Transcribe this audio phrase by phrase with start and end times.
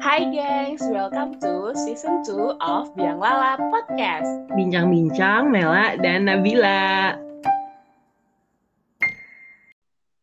[0.00, 4.48] Hai gengs, welcome to season 2 of Biang Lala Podcast.
[4.56, 7.20] Bincang-bincang Mela dan Nabila.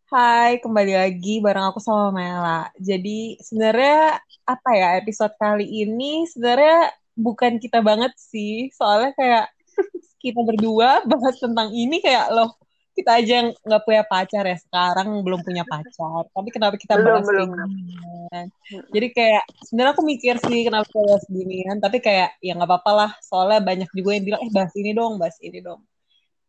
[0.09, 2.73] Hai, kembali lagi bareng aku sama Mela.
[2.81, 4.17] Jadi sebenarnya
[4.49, 9.45] apa ya episode kali ini sebenarnya bukan kita banget sih, soalnya kayak
[10.23, 12.57] kita berdua bahas tentang ini kayak loh
[12.93, 16.29] kita aja nggak punya pacar ya sekarang belum punya pacar.
[16.29, 17.49] Tapi kenapa kita Belum, bahas belum.
[17.53, 18.47] beginian
[18.89, 22.91] jadi kayak sebenarnya aku mikir sih kenapa kita bahas beginian tapi kayak ya nggak apa-apa
[22.93, 23.11] lah.
[23.25, 25.81] Soalnya banyak juga yang bilang eh bahas ini dong bahas ini dong.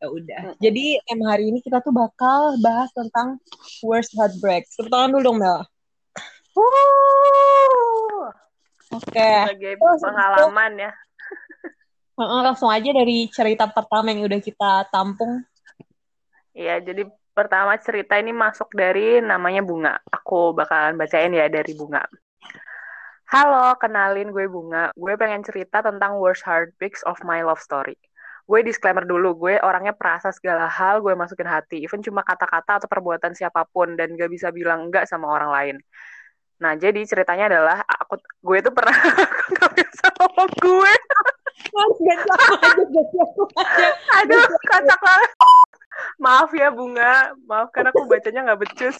[0.00, 0.40] Ya udah.
[0.52, 0.60] Mm-mm.
[0.60, 3.40] jadi emang hari ini kita tuh bakal bahas tentang
[3.80, 4.68] worst heartbreak.
[4.68, 5.60] Tepuk tangan dulu dong Mel.
[8.94, 9.30] Oke.
[9.48, 10.92] Sebagai Terus, pengalaman ya.
[12.14, 15.42] Langsung aja dari cerita pertama yang udah kita tampung
[16.54, 17.02] Iya, jadi
[17.34, 19.98] pertama cerita ini masuk dari namanya Bunga.
[20.06, 22.06] Aku bakalan bacain ya dari Bunga.
[23.26, 24.94] Halo, kenalin gue Bunga.
[24.94, 27.98] Gue pengen cerita tentang worst heartbreaks of my love story.
[28.46, 32.86] Gue disclaimer dulu, gue orangnya perasa segala hal gue masukin hati, even cuma kata-kata atau
[32.86, 35.76] perbuatan siapa pun, dan gak bisa bilang enggak sama orang lain.
[36.62, 38.94] Nah, jadi ceritanya adalah aku gue tuh pernah
[39.26, 40.92] aku gak bisa ngomong gue.
[44.22, 45.03] Aduh, kocak banget.
[46.34, 48.98] Maaf ya Bunga, maaf karena aku bacanya nggak becus.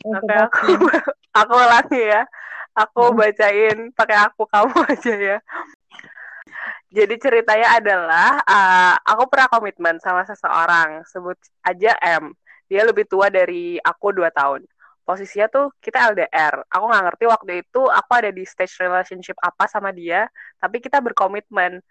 [0.00, 0.64] Oke, aku
[1.44, 2.24] aku ulangi ya.
[2.72, 5.38] Aku bacain pakai aku kamu aja ya.
[6.88, 12.32] Jadi ceritanya adalah uh, aku pernah komitmen sama seseorang, sebut aja M.
[12.64, 14.64] Dia lebih tua dari aku 2 tahun.
[15.04, 16.64] Posisinya tuh kita LDR.
[16.72, 20.96] Aku nggak ngerti waktu itu aku ada di stage relationship apa sama dia, tapi kita
[21.04, 21.84] berkomitmen.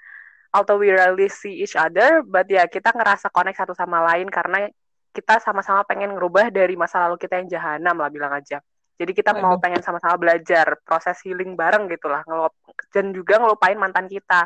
[0.53, 4.69] Although we rarely see each other, but ya kita ngerasa connect satu sama lain karena
[5.13, 8.61] kita sama-sama pengen ngerubah dari masa lalu kita yang jahanam lah bilang aja.
[8.93, 9.61] Jadi kita mau Aduh.
[9.61, 12.53] pengen sama-sama belajar proses healing bareng gitulah, ngelup
[12.93, 14.45] dan juga ngelupain mantan kita.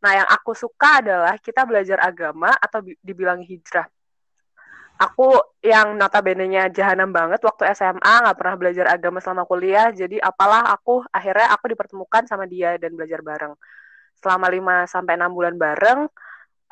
[0.00, 3.88] Nah, yang aku suka adalah kita belajar agama atau bi- dibilang hijrah.
[4.94, 10.70] Aku yang notabene-nya jahanam banget waktu SMA, nggak pernah belajar agama selama kuliah, jadi apalah
[10.70, 13.52] aku, akhirnya aku dipertemukan sama dia dan belajar bareng.
[14.20, 16.00] Selama 5 sampai 6 bulan bareng,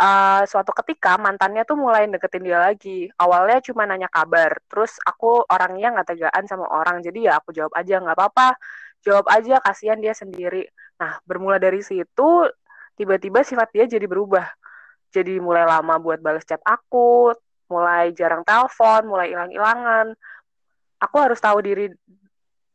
[0.00, 3.08] eh, suatu ketika mantannya tuh mulai deketin dia lagi.
[3.19, 7.72] Awalnya cuma nanya kabar, terus aku orangnya nggak tegaan sama orang, jadi ya aku jawab
[7.78, 8.48] aja nggak apa-apa,
[9.04, 10.66] jawab aja, kasihan dia sendiri.
[11.00, 12.47] Nah, bermula dari situ,
[12.98, 14.47] tiba-tiba sifat dia jadi berubah.
[15.12, 17.34] Jadi mulai lama buat balas chat aku,
[17.69, 20.16] mulai jarang telepon, mulai hilang-hilangan.
[21.02, 21.91] Aku harus tahu diri,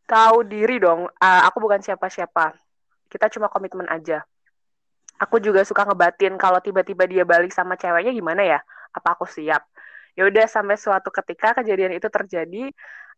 [0.06, 1.08] tahu diri dong.
[1.08, 2.54] eh, aku bukan siapa-siapa.
[3.08, 4.22] Kita cuma komitmen aja.
[5.18, 8.60] Aku juga suka ngebatin kalau tiba-tiba dia balik sama ceweknya gimana ya?
[8.94, 9.66] Apa aku siap?
[10.18, 12.70] Ya udah sampai suatu ketika kejadian itu terjadi,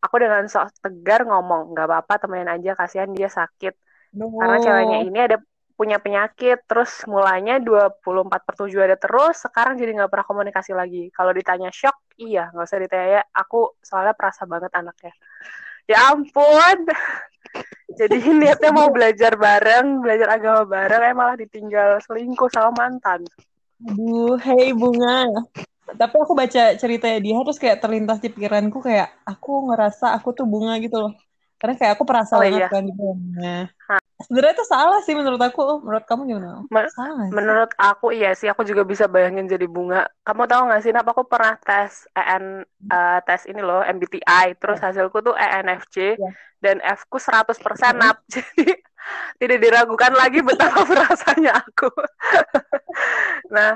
[0.04, 3.76] aku dengan sok tegar ngomong, nggak apa-apa temenin aja, kasihan dia sakit
[4.10, 4.64] karena Oh.
[4.64, 5.38] ceweknya ini ada
[5.80, 11.08] punya penyakit terus mulanya 24 per 7 ada terus sekarang jadi nggak pernah komunikasi lagi
[11.16, 15.16] kalau ditanya shock iya nggak usah ditanya ya aku soalnya perasa banget anaknya
[15.88, 16.84] ya ampun
[17.96, 23.24] jadi niatnya mau belajar bareng belajar agama bareng eh malah ditinggal selingkuh sama mantan
[23.80, 25.24] Aduh, hey bunga.
[25.90, 30.44] Tapi aku baca ceritanya dia terus kayak terlintas di pikiranku kayak aku ngerasa aku tuh
[30.44, 31.14] bunga gitu loh.
[31.60, 32.68] Karena kayak aku perasa Oh, banget iya.
[32.72, 33.68] kan bunga.
[34.20, 35.84] Sebenarnya itu salah sih menurut aku.
[35.84, 36.64] Menurut kamu gimana?
[36.72, 37.28] Men- Salah.
[37.28, 37.36] sih.
[37.36, 40.08] Menurut aku iya sih, aku juga bisa bayangin jadi bunga.
[40.24, 44.80] Kamu tahu nggak sih, Nap, aku pernah tes EN, eh, tes ini loh, MBTI, terus
[44.80, 46.32] hasilku tuh ENFJ, Iya.
[46.60, 48.24] dan F-ku 100% Nap.
[48.30, 48.76] Jadi
[49.40, 51.92] tidak diragukan lagi betapa perasanya aku.
[53.50, 53.74] Nah,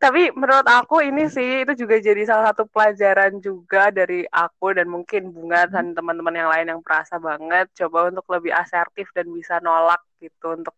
[0.00, 4.88] tapi menurut aku ini sih, itu juga jadi salah satu pelajaran juga dari aku dan
[4.88, 9.60] mungkin bunga dan teman-teman yang lain yang perasa banget, coba untuk lebih asertif dan bisa
[9.60, 10.72] nolak gitu untuk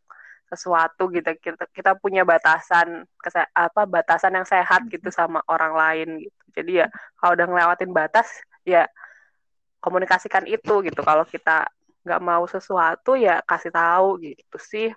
[0.51, 1.31] sesuatu gitu.
[1.39, 6.43] Kita kita punya batasan kese- apa batasan yang sehat gitu sama orang lain gitu.
[6.59, 6.87] Jadi ya
[7.23, 8.27] kalau udah ngelewatin batas
[8.67, 8.91] ya
[9.79, 11.01] komunikasikan itu gitu.
[11.07, 11.71] Kalau kita
[12.03, 14.89] nggak mau sesuatu ya kasih tahu gitu sih.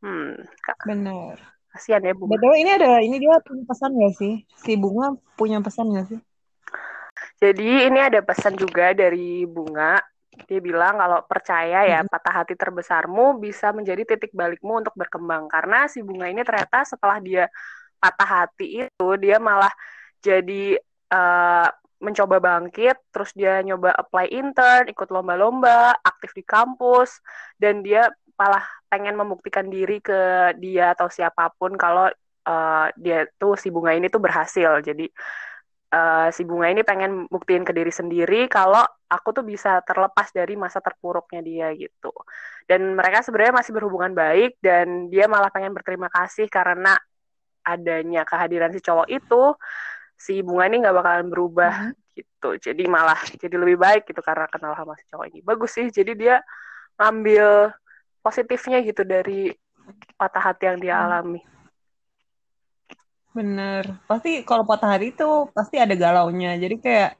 [0.00, 0.40] Hmm
[0.86, 1.55] Bener.
[1.76, 4.34] Kasihan ya bu Betul, ini ada, ini dia punya pesan gak sih?
[4.56, 6.20] Si bunga punya pesan gak sih?
[7.36, 10.00] Jadi ini ada pesan juga dari Bunga.
[10.48, 12.12] Dia bilang kalau percaya ya Mhm.
[12.12, 15.48] patah hati terbesarmu bisa menjadi titik balikmu untuk berkembang.
[15.48, 17.48] Karena si Bunga ini ternyata setelah dia
[17.96, 19.72] patah hati itu dia malah
[20.20, 20.76] jadi
[21.06, 21.68] eh,
[22.02, 27.24] mencoba bangkit, terus dia nyoba apply intern, ikut lomba-lomba, aktif di kampus,
[27.56, 32.06] dan dia malah pengen membuktikan diri ke dia atau siapa pun kalau
[32.46, 34.80] eh, dia tuh si Bunga ini tuh berhasil.
[34.82, 35.06] Jadi
[35.92, 40.58] uh, si bunga ini pengen buktiin ke diri sendiri kalau aku tuh bisa terlepas dari
[40.58, 42.10] masa terpuruknya dia gitu.
[42.66, 46.98] Dan mereka sebenarnya masih berhubungan baik dan dia malah pengen berterima kasih karena
[47.66, 49.42] adanya kehadiran si cowok itu
[50.16, 51.94] si bunga ini nggak bakalan berubah hmm.
[52.18, 52.50] gitu.
[52.70, 55.40] Jadi malah jadi lebih baik gitu karena kenal sama si cowok ini.
[55.42, 55.86] Bagus sih.
[55.90, 56.42] Jadi dia
[56.98, 57.70] ngambil
[58.26, 59.54] positifnya gitu dari
[60.18, 61.04] patah hati yang dia hmm.
[61.06, 61.40] alami.
[63.30, 63.84] Bener.
[64.08, 66.58] Pasti kalau patah hati itu pasti ada galaunya.
[66.58, 67.10] Jadi kayak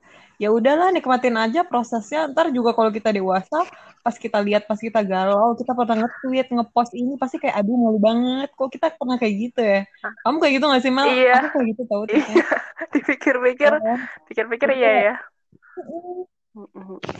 [0.40, 2.26] ya udahlah nikmatin aja prosesnya.
[2.32, 3.68] Ntar juga kalau kita dewasa,
[4.00, 8.00] pas kita lihat pas kita galau, kita pernah nge-tweet, nge-post ini pasti kayak aduh malu
[8.00, 8.48] banget.
[8.56, 9.80] Kok kita pernah kayak gitu ya?
[10.24, 11.06] Kamu kayak gitu gak sih Mal?
[11.12, 11.36] Iya.
[11.36, 12.02] Aku kayak gitu tau.
[12.16, 12.48] Iya.
[12.92, 13.96] Dipikir-pikir, iya.
[14.28, 15.14] pikir-pikir iya ya.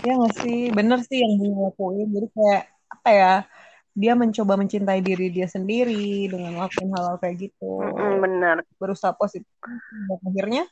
[0.05, 0.73] Iya gak sih?
[0.73, 2.09] Bener sih yang dia lakuin.
[2.17, 3.35] Jadi kayak apa ya?
[3.97, 7.81] Dia mencoba mencintai diri dia sendiri dengan melakukan hal-hal kayak gitu.
[7.81, 8.57] Mm-mm, benar.
[8.77, 9.49] Berusaha positif.
[9.65, 10.65] Dan akhirnya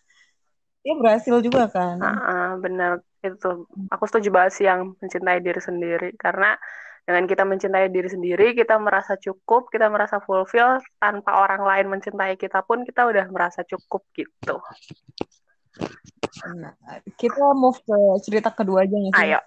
[0.85, 1.97] dia berhasil juga kan.
[1.97, 3.65] Uh-uh, benar itu.
[3.89, 6.61] Aku setuju banget sih yang mencintai diri sendiri karena
[7.05, 12.37] dengan kita mencintai diri sendiri, kita merasa cukup, kita merasa fulfill tanpa orang lain mencintai
[12.41, 14.57] kita pun kita udah merasa cukup gitu.
[16.57, 16.73] Nah,
[17.21, 19.13] kita move ke cerita kedua aja nih.
[19.21, 19.41] Ayo.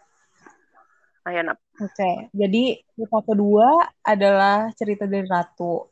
[1.26, 1.58] Ayo, Nap.
[1.78, 2.16] Oke, okay.
[2.34, 5.86] jadi cerita kedua adalah cerita dari Ratu.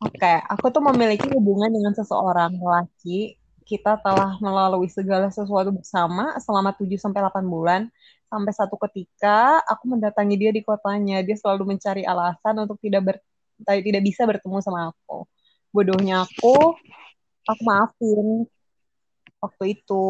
[0.00, 0.40] Oke, okay.
[0.48, 3.36] aku tuh memiliki hubungan dengan seseorang laki.
[3.60, 7.92] Kita telah melalui segala sesuatu bersama selama 7 sampai 8 bulan.
[8.32, 11.20] Sampai satu ketika aku mendatangi dia di kotanya.
[11.20, 13.16] Dia selalu mencari alasan untuk tidak ber,
[13.60, 15.28] tidak bisa bertemu sama aku.
[15.76, 16.72] Bodohnya aku,
[17.44, 18.48] aku maafin
[19.42, 20.04] waktu itu.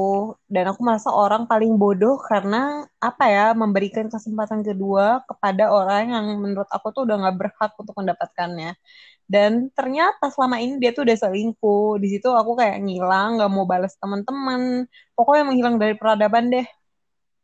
[0.46, 6.26] Dan aku merasa orang paling bodoh karena apa ya memberikan kesempatan kedua kepada orang yang
[6.38, 8.76] menurut aku tuh udah nggak berhak untuk mendapatkannya.
[9.24, 11.96] Dan ternyata selama ini dia tuh udah selingkuh.
[12.02, 14.84] Di situ aku kayak ngilang nggak mau balas teman-teman.
[15.16, 16.68] Pokoknya menghilang dari peradaban deh.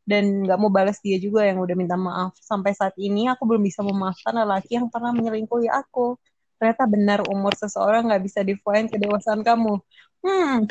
[0.09, 2.37] Dan nggak mau balas dia juga yang udah minta maaf.
[2.41, 6.21] Sampai saat ini aku belum bisa memaafkan lelaki yang pernah menyelingkuhi aku.
[6.61, 9.81] Ternyata benar umur seseorang nggak bisa define kedewasaan kamu.
[10.25, 10.67] Hmm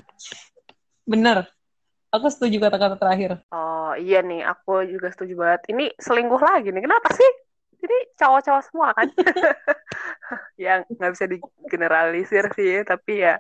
[1.07, 1.48] Bener.
[2.12, 3.39] Aku setuju kata-kata terakhir.
[3.51, 5.62] Oh iya nih, aku juga setuju banget.
[5.71, 6.83] Ini selingkuh lagi nih.
[6.83, 7.31] Kenapa sih?
[7.83, 9.07] Ini cowok-cowok semua kan?
[10.63, 13.39] yang nggak bisa digeneralisir sih, tapi ya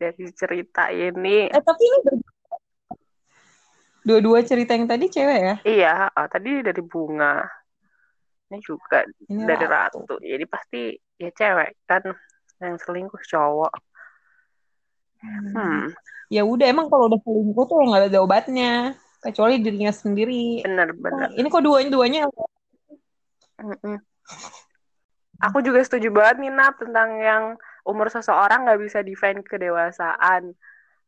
[0.00, 1.52] dari cerita ini.
[1.52, 1.98] Eh tapi ini
[4.00, 5.56] dua-dua cerita yang tadi cewek ya?
[5.64, 7.44] Iya, oh, tadi dari bunga.
[8.48, 10.04] Ini juga ini dari ratu.
[10.08, 10.14] ratu.
[10.24, 10.82] Jadi pasti
[11.20, 12.02] ya cewek kan
[12.60, 13.72] yang selingkuh cowok.
[15.20, 15.52] Hmm.
[15.52, 15.82] hmm.
[16.30, 20.64] Ya udah emang kalau udah selingkuh tuh nggak ada obatnya kecuali dirinya sendiri.
[20.64, 21.28] Benar benar.
[21.34, 22.20] Ini kok duanya duanya
[25.40, 27.44] aku juga setuju banget nih Nap tentang yang
[27.84, 30.52] umur seseorang nggak bisa define kedewasaan.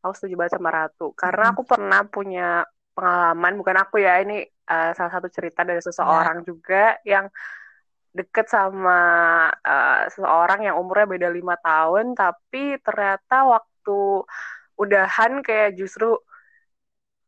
[0.03, 1.15] Aku setuju banget sama Ratu.
[1.15, 6.43] Karena aku pernah punya pengalaman bukan aku ya ini uh, salah satu cerita dari seseorang
[6.43, 6.45] ya.
[6.45, 7.25] juga yang
[8.13, 8.99] deket sama
[9.49, 13.72] uh, seseorang yang umurnya beda lima tahun tapi ternyata waktu
[14.79, 16.15] udahan kayak justru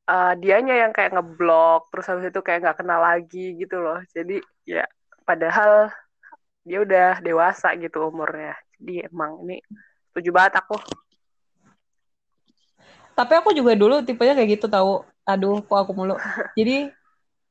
[0.10, 4.00] uh, dianya yang kayak ngeblok terus habis itu kayak nggak kenal lagi gitu loh.
[4.16, 4.86] Jadi ya
[5.28, 5.90] padahal
[6.68, 8.56] dia udah dewasa gitu umurnya.
[8.80, 9.62] Jadi emang ini
[10.12, 10.76] setuju banget aku.
[13.16, 16.16] Tapi aku juga dulu tipenya kayak gitu tahu aduh kok aku mulu.
[16.58, 16.92] Jadi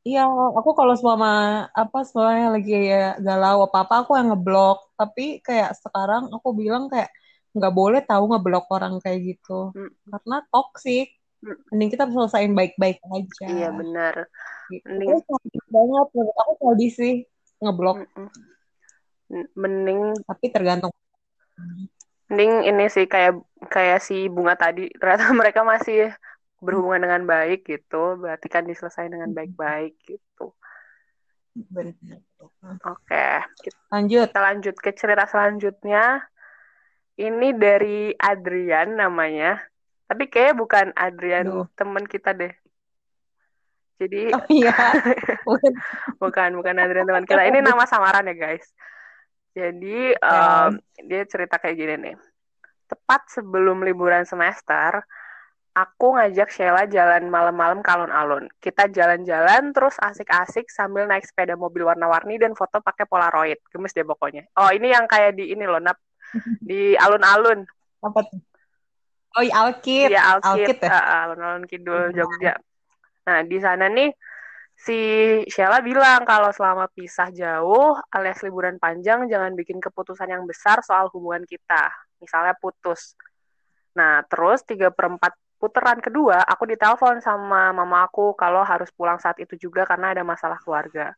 [0.04, 0.28] Iya,
[0.58, 1.28] aku kalau selama
[1.72, 4.78] apa semuanya lagi ya galau apa apa aku yang ngeblok.
[5.00, 7.08] Tapi kayak sekarang aku bilang kayak
[7.54, 9.70] nggak boleh tahu ngeblok orang kayak gitu.
[9.70, 9.90] Hmm.
[10.10, 11.08] karena toksik
[11.70, 13.46] mending kita selesaiin baik-baik aja.
[13.46, 14.14] Iya benar.
[14.72, 14.88] Gitu.
[14.88, 16.06] mending banget.
[16.16, 17.14] Menurut aku tadi sih
[17.60, 17.98] ngeblok.
[19.54, 20.92] Mending tapi tergantung.
[22.32, 24.88] Mending ini sih kayak kayak si bunga tadi.
[24.96, 26.12] Ternyata mereka masih
[26.64, 28.16] berhubungan dengan baik gitu.
[28.16, 30.56] Berarti kan diselesaikan dengan baik-baik gitu.
[31.54, 32.18] Benar.
[32.82, 33.26] Oke,
[33.62, 34.26] kita lanjut.
[34.32, 36.24] Kita lanjut ke cerita selanjutnya.
[37.14, 39.62] Ini dari Adrian namanya.
[40.10, 41.66] Tapi kayak bukan Adrian Duh.
[41.78, 42.52] teman kita deh.
[43.94, 44.74] Jadi Oh iya.
[46.22, 47.46] bukan bukan Adrian teman kita.
[47.46, 48.66] Ini nama samaran ya, guys.
[49.54, 52.16] Jadi um, dia cerita kayak gini nih.
[52.90, 55.06] Tepat sebelum liburan semester,
[55.74, 58.50] aku ngajak Sheila jalan malam-malam ke alun-alun.
[58.58, 63.62] Kita jalan-jalan terus asik-asik sambil naik sepeda mobil warna-warni dan foto pakai Polaroid.
[63.70, 64.50] Gemes deh pokoknya.
[64.58, 66.02] Oh, ini yang kayak di ini loh, Nap
[66.60, 67.66] di alun-alun.
[68.02, 68.40] Apa tuh?
[69.34, 70.08] Oh, iya, Alkit.
[70.14, 70.78] Iya, Alkit.
[70.78, 70.94] Alkit ya?
[70.94, 72.16] Uh, alun-alun Kidul hmm.
[72.16, 72.54] Jogja.
[73.26, 74.10] Nah, di sana nih
[74.74, 74.98] si
[75.46, 81.10] Sheila bilang kalau selama pisah jauh alias liburan panjang jangan bikin keputusan yang besar soal
[81.10, 81.90] hubungan kita.
[82.22, 83.18] Misalnya putus.
[83.94, 85.18] Nah, terus tiga per 4
[85.64, 90.20] putaran kedua aku ditelepon sama mama aku kalau harus pulang saat itu juga karena ada
[90.20, 91.16] masalah keluarga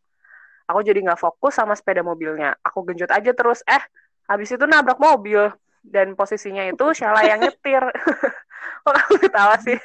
[0.70, 3.82] aku jadi nggak fokus sama sepeda mobilnya aku genjot aja terus eh
[4.26, 5.50] habis itu nabrak mobil
[5.86, 7.82] dan posisinya itu Sheila yang nyetir.
[8.84, 9.78] Kok kamu ketawa sih?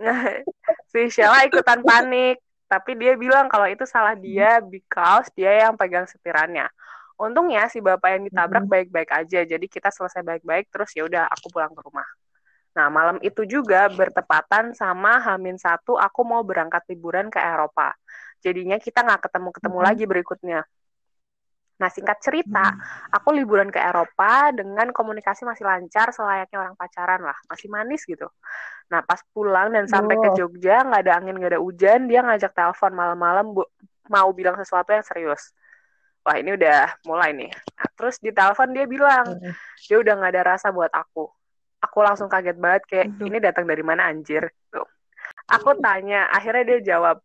[0.00, 0.44] Nah,
[0.92, 6.06] si Sheila ikutan panik tapi dia bilang kalau itu salah dia because dia yang pegang
[6.06, 6.70] setirannya.
[7.18, 11.50] Untungnya si bapak yang ditabrak baik-baik aja jadi kita selesai baik-baik terus ya udah aku
[11.50, 12.06] pulang ke rumah.
[12.78, 17.92] Nah malam itu juga bertepatan sama Hamin satu aku mau berangkat liburan ke Eropa.
[18.40, 20.64] Jadinya kita nggak ketemu-ketemu lagi berikutnya
[21.80, 22.76] Nah, singkat cerita,
[23.08, 28.28] aku liburan ke Eropa dengan komunikasi masih lancar selayaknya orang pacaran lah, masih manis gitu.
[28.92, 32.52] Nah, pas pulang dan sampai ke Jogja, nggak ada angin, nggak ada hujan, dia ngajak
[32.52, 33.56] telepon malam-malam
[34.12, 35.56] mau bilang sesuatu yang serius
[36.24, 37.50] wah ini udah mulai nih.
[37.50, 39.40] Nah, terus di telepon dia bilang,
[39.88, 41.28] dia udah nggak ada rasa buat aku.
[41.80, 44.52] Aku langsung kaget banget kayak ini datang dari mana anjir.
[44.68, 44.84] Tuh.
[45.48, 47.24] Aku tanya, akhirnya dia jawab,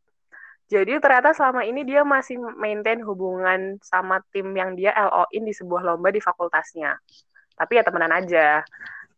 [0.66, 5.86] jadi ternyata selama ini dia masih maintain hubungan sama tim yang dia LO-in di sebuah
[5.86, 6.98] lomba di fakultasnya.
[7.54, 8.66] Tapi ya temenan aja.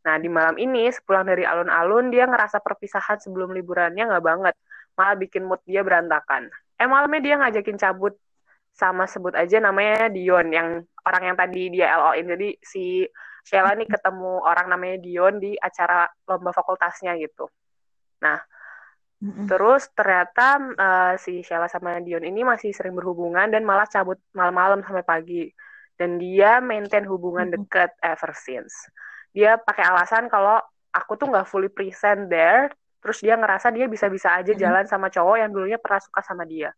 [0.03, 4.55] Nah, di malam ini, sepulang dari alun-alun, dia ngerasa perpisahan sebelum liburannya nggak banget.
[4.99, 6.51] Malah bikin mood dia berantakan.
[6.79, 8.13] Eh, malamnya dia ngajakin cabut
[8.75, 12.27] sama sebut aja namanya Dion yang orang yang tadi dia LO-in.
[12.27, 13.07] Jadi si
[13.47, 17.47] Sheila nih ketemu orang namanya Dion di acara lomba fakultasnya gitu.
[18.19, 18.35] Nah,
[19.23, 19.45] mm-hmm.
[19.49, 24.81] terus ternyata uh, si Sheila sama Dion ini masih sering berhubungan dan malah cabut malam-malam
[24.85, 25.45] sampai pagi.
[25.97, 27.65] Dan dia maintain hubungan mm-hmm.
[27.65, 28.73] deket ever since.
[29.33, 30.61] Dia pakai alasan kalau
[30.93, 32.69] aku tuh nggak fully present there,
[33.01, 36.73] terus dia ngerasa dia bisa-bisa aja jalan sama cowok yang dulunya pernah suka sama dia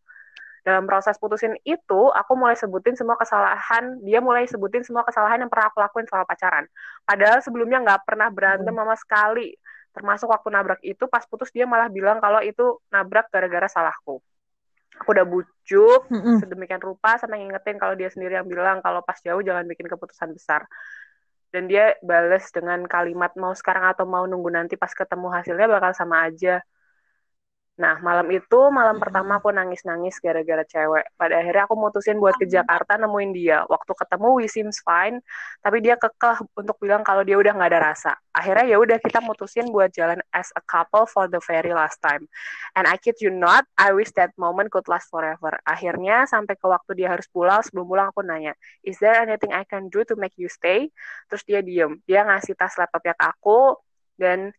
[0.64, 5.50] dalam proses putusin itu aku mulai sebutin semua kesalahan dia mulai sebutin semua kesalahan yang
[5.52, 6.66] pernah aku lakuin selama pacaran
[7.08, 9.50] padahal sebelumnya nggak pernah berantem sama sekali
[10.00, 14.24] termasuk waktu nabrak itu pas putus dia malah bilang kalau itu nabrak gara-gara salahku.
[15.04, 16.40] Aku udah bujuk mm-hmm.
[16.40, 20.32] sedemikian rupa sampai ngingetin kalau dia sendiri yang bilang kalau pas jauh jangan bikin keputusan
[20.32, 20.64] besar.
[21.52, 25.92] Dan dia bales dengan kalimat mau sekarang atau mau nunggu nanti pas ketemu hasilnya bakal
[25.92, 26.64] sama aja
[27.80, 31.16] Nah, malam itu, malam pertama aku nangis-nangis gara-gara cewek.
[31.16, 33.64] Pada akhirnya aku mutusin buat ke Jakarta nemuin dia.
[33.72, 35.24] Waktu ketemu, we seems fine,
[35.64, 38.12] tapi dia kekeh untuk bilang kalau dia udah nggak ada rasa.
[38.36, 42.28] Akhirnya ya udah kita mutusin buat jalan as a couple for the very last time.
[42.76, 45.56] And I kid you not, I wish that moment could last forever.
[45.64, 49.64] Akhirnya sampai ke waktu dia harus pulang, sebelum pulang aku nanya, is there anything I
[49.64, 50.92] can do to make you stay?
[51.32, 52.04] Terus dia diem.
[52.04, 53.80] Dia ngasih tas laptopnya ke aku,
[54.20, 54.52] dan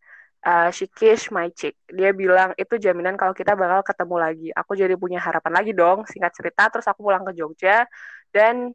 [0.44, 1.76] uh, she kiss my cheek.
[1.88, 4.49] Dia bilang itu jaminan kalau kita bakal ketemu lagi.
[4.56, 6.04] Aku jadi punya harapan lagi dong.
[6.09, 7.85] Singkat cerita, terus aku pulang ke Jogja
[8.32, 8.73] dan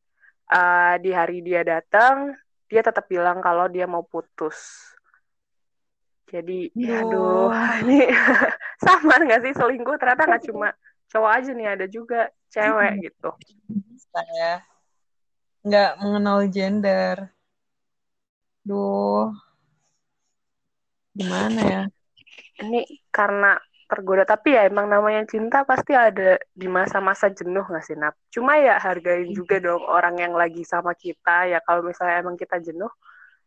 [0.51, 2.35] uh, di hari dia datang,
[2.69, 4.91] dia tetap bilang kalau dia mau putus.
[6.25, 7.53] Jadi, aduh,
[7.85, 8.09] ini
[8.81, 9.95] sama nggak sih selingkuh?
[10.01, 10.73] Ternyata nggak cuma
[11.09, 13.29] cowok aja nih, ada juga cewek gitu.
[14.09, 14.65] Saya
[15.65, 17.15] nggak mengenal gender.
[18.65, 19.29] Duh,
[21.15, 21.81] gimana ya?
[22.59, 23.55] Ini karena
[23.85, 28.17] tergoda tapi ya emang namanya cinta pasti ada di masa-masa jenuh nggak sih Nap?
[28.33, 32.59] Cuma ya hargain juga dong orang yang lagi sama kita ya kalau misalnya emang kita
[32.59, 32.89] jenuh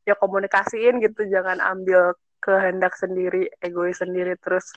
[0.06, 4.72] ya komunikasiin gitu jangan ambil kehendak sendiri egois sendiri terus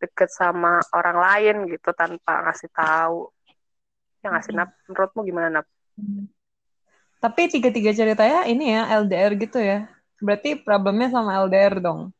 [0.00, 3.28] deket sama orang lain gitu tanpa ngasih tahu.
[4.24, 4.72] Ya ngasih Nap?
[4.88, 5.66] Menurutmu gimana Nap?
[7.18, 12.10] Tapi tiga-tiga ceritanya ini ya LDR gitu ya Berarti problemnya sama LDR dong.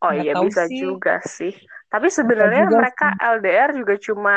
[0.00, 0.78] Oh Nggak iya bisa sih.
[0.80, 1.54] juga sih.
[1.90, 3.22] Tapi sebenarnya mereka sih.
[3.38, 4.34] LDR juga cuma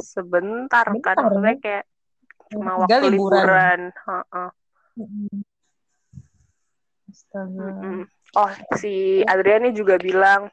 [0.00, 1.84] sebentar, kan maksudnya kayak
[2.50, 3.38] cuma waktu liburan.
[3.44, 3.80] liburan.
[4.08, 4.50] Uh-uh.
[8.34, 10.50] Oh si Adriani juga bilang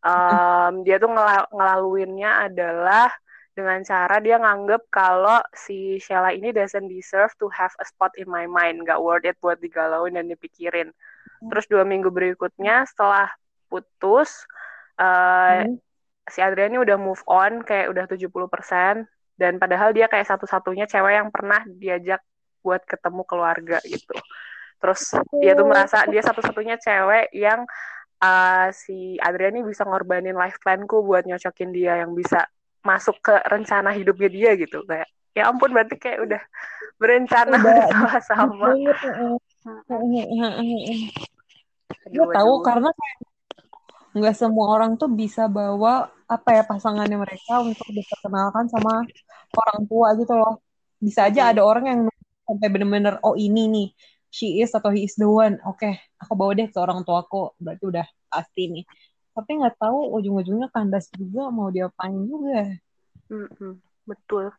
[0.00, 3.12] um, dia tuh ngel- ngelaluinnya adalah
[3.52, 8.28] dengan cara dia nganggep kalau si Sheila ini doesn't deserve to have a spot in
[8.28, 10.92] my mind, gak worth it buat digalauin dan dipikirin.
[11.42, 13.28] Terus dua minggu berikutnya setelah
[13.68, 14.48] putus,
[14.96, 15.76] uh, hmm.
[16.28, 19.04] si Adriani udah move on kayak udah 70%
[19.36, 22.22] dan padahal dia kayak satu-satunya cewek yang pernah diajak
[22.62, 24.16] buat ketemu keluarga gitu.
[24.78, 27.66] Terus dia tuh merasa dia satu-satunya cewek yang
[28.22, 32.46] uh, si Adriani bisa ngorbanin life planku buat nyocokin dia yang bisa
[32.82, 34.82] masuk ke rencana hidupnya dia gitu.
[34.84, 36.42] Kayak ya ampun berarti kayak udah
[37.00, 37.56] berencana
[37.90, 38.68] sama-sama.
[42.12, 42.90] Gue tahu karena
[44.12, 49.00] nggak semua orang tuh bisa bawa apa ya pasangannya mereka untuk diperkenalkan sama
[49.56, 50.60] orang tua gitu loh.
[51.00, 51.52] Bisa aja hmm.
[51.56, 52.00] ada orang yang
[52.44, 53.88] sampai bener-bener oh ini nih
[54.28, 55.56] she is atau he is the one.
[55.64, 57.56] Oke okay, aku bawa deh ke orang tuaku.
[57.56, 58.84] Berarti udah pasti nih
[59.32, 62.68] tapi nggak tahu ujung-ujungnya kandas juga mau diapain juga
[63.32, 64.52] Mm-mm, betul.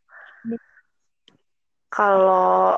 [1.93, 2.73] Kalau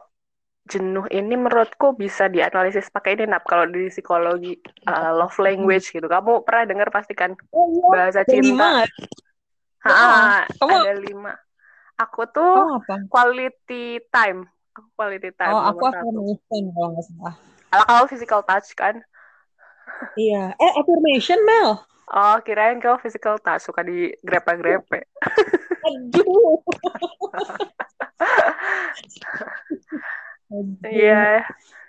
[0.68, 4.60] jenuh ini menurutku bisa dianalisis pakai ini nap kalau di psikologi
[4.92, 6.04] uh, love language gitu.
[6.04, 8.66] Kamu pernah dengar pasti kan oh iya bahasa lima cinta?
[8.76, 8.90] nggak?
[9.88, 11.32] Ha, kamu ada lima.
[11.96, 14.52] Aku tuh apa quality time.
[14.76, 17.34] Aku quality time oh aku affirmation kalau nggak salah
[17.72, 19.00] Kalau physical touch kan?
[20.20, 25.10] Iya eh affirmation Mel Oh, kirain kau physical touch suka di grepe-grepe.
[25.82, 26.62] aduh
[30.86, 31.42] Iya.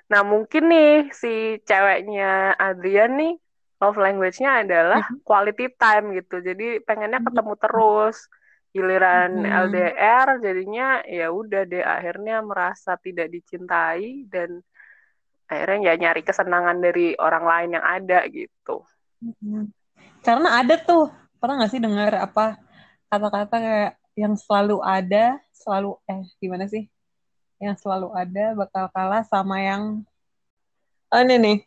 [0.08, 3.36] Nah, mungkin nih si ceweknya Adrian nih
[3.76, 5.20] love language-nya adalah Mhm.
[5.20, 6.40] quality time gitu.
[6.40, 8.16] Jadi pengennya ketemu terus.
[8.72, 9.52] Giliran Mhm.
[9.68, 14.60] LDR jadinya ya udah deh akhirnya merasa tidak dicintai dan
[15.46, 18.82] akhirnya ya nyari kesenangan dari orang lain yang ada gitu.
[20.22, 22.58] Karena ada tuh, pernah nggak sih dengar apa
[23.06, 26.90] kata-kata kayak yang selalu ada, selalu eh gimana sih?
[27.62, 30.02] Yang selalu ada bakal kalah sama yang
[31.14, 31.58] oh, ini nih.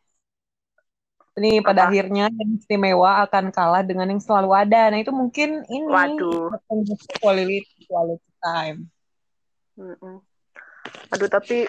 [1.40, 1.96] Ini pada Apa?
[1.96, 4.92] akhirnya yang istimewa akan kalah dengan yang selalu ada.
[4.92, 6.52] Nah, itu mungkin ini Waduh.
[7.24, 8.92] quality quality time.
[9.80, 10.20] Mm-mm.
[11.16, 11.64] Aduh, tapi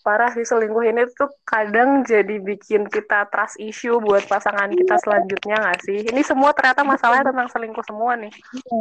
[0.00, 5.56] parah sih selingkuh ini tuh kadang jadi bikin kita trust issue buat pasangan kita selanjutnya
[5.60, 5.98] nggak sih?
[6.08, 8.32] Ini semua ternyata masalahnya tentang selingkuh semua nih.
[8.32, 8.80] Iya.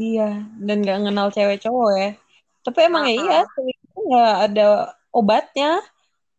[0.00, 0.30] Iya,
[0.64, 2.10] dan nggak kenal cewek cowok ya.
[2.64, 4.66] Tapi emang ya iya, selingkuh nggak ada
[5.12, 5.84] obatnya.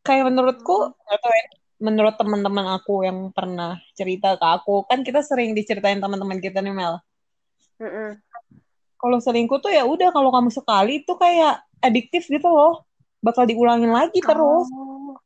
[0.02, 1.46] Kayak menurutku, tahu ya,
[1.78, 6.74] menurut teman-teman aku yang pernah cerita ke aku, kan kita sering diceritain teman-teman kita nih
[6.74, 6.98] Mel.
[7.78, 8.18] Mm-mm.
[8.98, 12.82] Kalau selingkuh tuh ya udah kalau kamu sekali tuh kayak adiktif gitu loh,
[13.26, 14.68] bakal diulangin lagi terus.
[14.74, 15.18] Oh,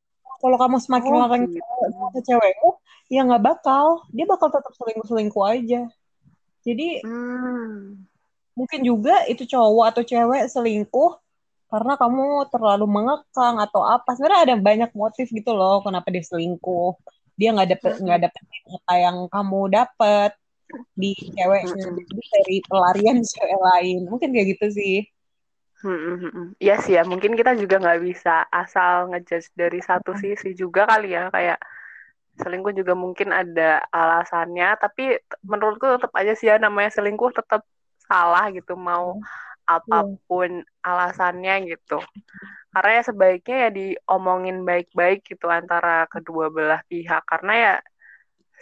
[0.42, 1.56] Kalau kamu semakin oh larang gitu.
[1.56, 2.70] cewek ke cewekmu,
[3.14, 5.80] ya nggak bakal, dia bakal tetap selingkuh-selingkuh aja.
[6.68, 8.06] Jadi Hmm.
[8.58, 11.12] mungkin juga itu cowok atau cewek selingkuh
[11.72, 12.24] karena kamu
[12.54, 16.90] terlalu mengekang atau apa sebenarnya ada banyak motif gitu loh kenapa dia selingkuh
[17.40, 18.26] dia nggak dapet nggak Mm-mm.
[18.26, 18.44] dapet
[18.78, 20.32] apa yang kamu dapet
[21.02, 21.96] di ceweknya Mm-mm.
[22.10, 24.94] jadi cari pelarian di cewek lain mungkin kayak gitu sih.
[26.62, 31.14] Iya sih ya, mungkin kita juga nggak bisa asal ngejudge dari satu sisi juga kali
[31.14, 31.60] ya, kayak
[32.36, 37.64] selingkuh juga mungkin ada alasannya, tapi menurutku tetap aja sih ya namanya selingkuh tetap
[38.08, 39.24] salah gitu, mau Iya.
[39.66, 39.98] apa
[40.30, 41.98] pun alasannya gitu.
[42.76, 47.74] Karena ya sebaiknya ya diomongin baik-baik gitu antara kedua belah pihak, karena ya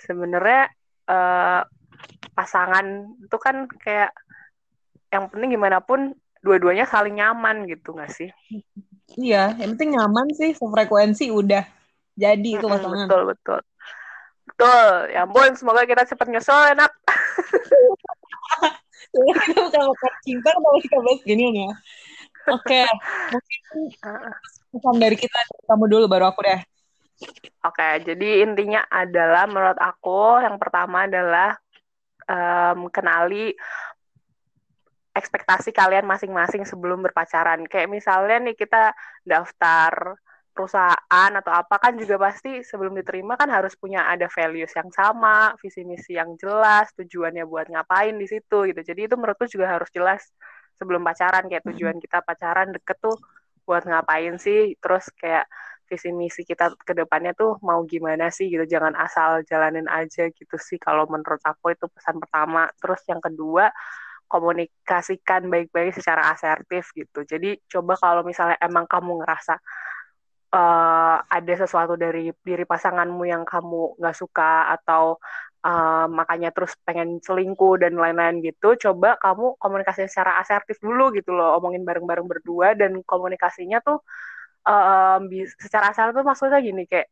[0.05, 0.69] sebenarnya
[1.09, 1.61] eh,
[2.33, 2.85] pasangan
[3.21, 4.11] itu kan kayak
[5.13, 8.29] yang penting gimana pun dua-duanya saling nyaman gitu nggak sih?
[9.17, 11.63] iya yang penting nyaman sih sefrekuensi udah
[12.13, 13.59] jadi itu Mm-mm, pasangan betul betul
[14.43, 14.91] betul.
[15.09, 16.91] Ya ampun, semoga kita cepat nyusul enak.
[19.13, 21.71] kita bukan bukan cinta kalau kita bahas gini ya
[22.49, 22.81] oke
[23.29, 23.59] mungkin
[24.73, 26.61] pesan dari kita kamu dulu baru aku deh
[27.63, 31.55] Oke, jadi intinya adalah menurut aku yang pertama adalah
[32.27, 33.55] em, kenali
[35.13, 37.63] ekspektasi kalian masing-masing sebelum berpacaran.
[37.69, 40.17] Kayak misalnya nih kita daftar
[40.53, 45.57] perusahaan atau apa kan juga pasti sebelum diterima kan harus punya ada values yang sama,
[45.57, 48.81] visi misi yang jelas, tujuannya buat ngapain di situ gitu.
[48.85, 50.21] Jadi itu menurutku juga harus jelas
[50.77, 53.17] sebelum pacaran kayak tujuan kita pacaran deket tuh
[53.65, 55.49] buat ngapain sih, terus kayak
[55.89, 58.65] visi misi kita ke depannya tuh mau gimana sih gitu.
[58.65, 62.69] Jangan asal jalanin aja gitu sih kalau menurut aku itu pesan pertama.
[62.77, 63.73] Terus yang kedua
[64.27, 67.23] komunikasikan baik-baik secara asertif gitu.
[67.23, 69.55] Jadi coba kalau misalnya emang kamu ngerasa
[70.53, 75.17] uh, ada sesuatu dari diri pasanganmu yang kamu nggak suka atau
[75.65, 81.33] uh, makanya terus pengen selingkuh dan lain-lain gitu, coba kamu komunikasi secara asertif dulu gitu
[81.33, 84.01] loh, omongin bareng-bareng berdua dan komunikasinya tuh
[84.65, 87.09] um, secara asertif tuh maksudnya gini kayak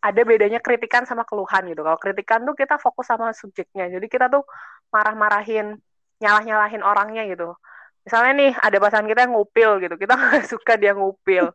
[0.00, 1.84] ada bedanya kritikan sama keluhan gitu.
[1.84, 3.92] Kalau kritikan tuh kita fokus sama subjeknya.
[3.92, 4.48] Jadi kita tuh
[4.88, 5.76] marah-marahin,
[6.20, 7.56] nyalah-nyalahin orangnya gitu.
[8.04, 11.52] Misalnya nih ada pasangan kita yang ngupil gitu, kita nggak suka dia ngupil.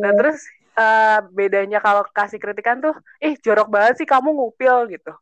[0.00, 0.16] Nah Iya.
[0.16, 0.38] terus
[0.76, 5.12] uh, bedanya kalau kasih kritikan tuh, ih jorok banget sih kamu ngupil gitu.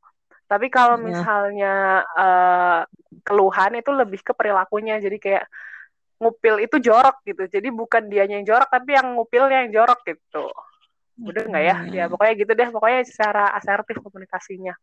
[0.47, 1.05] Tapi kalau Iya.
[1.07, 1.75] misalnya
[2.15, 2.81] uh,
[3.27, 5.45] keluhan itu lebih ke perilakunya, jadi kayak
[6.23, 7.51] ngupil itu jorok gitu.
[7.51, 10.47] Jadi bukan dianya yang jorok, tapi yang ngupilnya yang jorok gitu.
[11.19, 11.77] Udah nggak ya?
[11.91, 12.69] Ya pokoknya gitu deh.
[12.71, 14.75] Pokoknya secara asertif komunikasinya,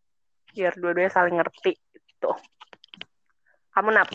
[0.52, 2.32] biar dua-duanya saling ngerti gitu.
[3.80, 4.12] Kamu nap?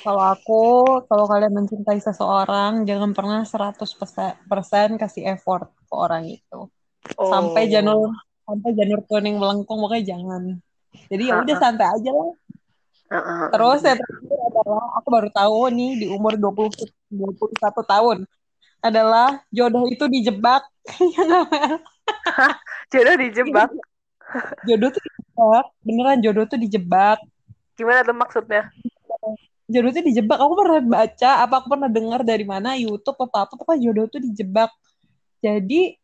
[0.00, 0.64] Kalau aku,
[1.04, 6.72] kalau kalian mencintai seseorang, jangan pernah 100% kasih effort ke orang itu.
[7.20, 7.28] Oh.
[7.28, 8.08] Sampai janur
[8.48, 10.56] sampai janur kuning melengkung pokoknya jangan.
[11.12, 12.32] Jadi ya udah santai aja lah.
[13.52, 16.72] Terus ya terakhir adalah aku baru tahu nih di umur 20
[17.12, 17.52] 21
[17.84, 18.18] tahun
[18.80, 20.64] adalah jodoh itu dijebak.
[21.12, 21.44] Ya Mel?
[22.88, 23.68] Jodoh dijebak?
[24.64, 27.20] Jodoh tuh dijebak beneran jodoh tuh dijebak
[27.82, 28.70] gimana tuh maksudnya?
[29.66, 30.38] Jodoh tuh dijebak.
[30.38, 34.22] Aku pernah baca apa aku pernah dengar dari mana YouTube apa apa pokoknya jodoh tuh
[34.22, 34.70] dijebak.
[35.42, 35.98] Jadi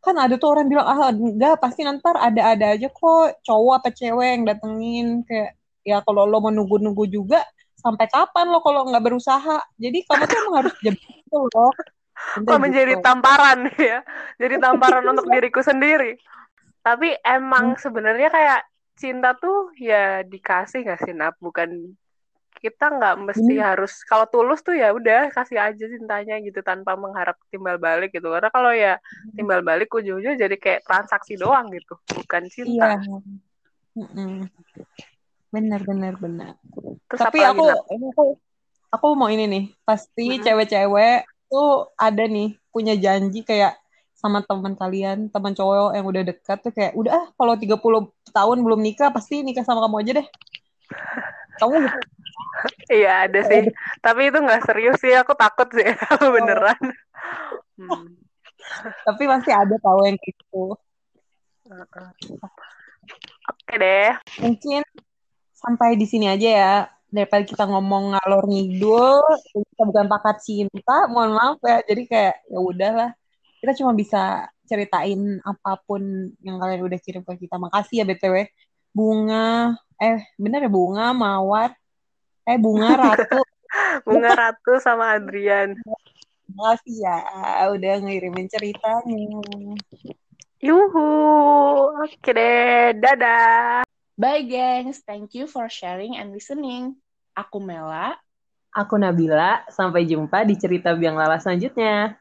[0.00, 3.88] kan ada tuh orang bilang ah enggak pasti nanti ada ada aja kok cowok apa
[3.92, 5.08] cewek yang datengin.
[5.28, 7.44] Kayak ya kalau lo mau nunggu-nunggu juga
[7.76, 9.58] sampai kapan lo kalau nggak berusaha?
[9.76, 11.72] Jadi kamu tuh emang harus jebak tuh loh.
[12.18, 14.00] Kok menjadi tamparan ya.
[14.38, 16.18] Jadi tamparan untuk diriku sendiri.
[16.82, 17.80] Tapi emang hmm.
[17.80, 18.60] sebenarnya kayak
[18.98, 21.94] cinta tuh ya dikasih gak sih Nap bukan
[22.58, 23.64] kita nggak mesti hmm.
[23.64, 28.26] harus kalau tulus tuh ya udah kasih aja cintanya gitu tanpa mengharap timbal balik gitu
[28.34, 29.38] karena kalau ya hmm.
[29.38, 34.42] timbal balik ujung-ujungnya jadi kayak transaksi doang gitu bukan cinta iya.
[35.54, 36.52] benar benar benar
[37.08, 38.24] Terus tapi aku, aku
[38.90, 40.42] aku mau ini nih pasti hmm.
[40.42, 43.78] cewek-cewek tuh ada nih punya janji kayak
[44.18, 47.78] sama teman kalian, teman cowok yang udah dekat tuh kayak udah ah kalau 30
[48.34, 50.26] tahun belum nikah pasti nikah sama kamu aja deh.
[51.62, 51.98] Kamu gitu.
[52.90, 53.70] Iya ada sih.
[54.02, 55.86] Tapi itu nggak serius sih, aku takut sih
[56.18, 56.34] oh.
[56.34, 56.82] beneran.
[57.78, 58.18] Hmm.
[59.06, 60.74] Tapi masih ada tahu yang gitu.
[63.46, 64.18] Oke deh.
[64.42, 64.82] Mungkin
[65.54, 66.74] sampai di sini aja ya
[67.08, 72.58] daripada kita ngomong ngalor ngidul kita bukan pakat cinta mohon maaf ya jadi kayak ya
[72.60, 73.10] udahlah
[73.58, 77.58] kita cuma bisa ceritain apa pun yang kalian udah kirim ke kita.
[77.58, 78.46] Makasih ya BTW.
[78.94, 81.74] Bunga, eh bener ya Bunga, Mawar,
[82.46, 83.40] eh Bunga Ratu.
[84.02, 85.76] Bunga Ratu sama Adrian.
[86.48, 87.18] Makasih ya
[87.70, 89.38] udah ngirimin ceritanya.
[90.58, 91.08] Yuhu,
[92.02, 93.86] oke deh, dadah.
[94.18, 96.98] Bye gengs, thank you for sharing and listening.
[97.38, 98.18] Aku Mela.
[98.74, 102.18] Aku Nabila, sampai jumpa di cerita Biang Lala selanjutnya.